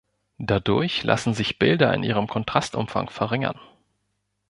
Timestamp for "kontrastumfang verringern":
2.27-3.59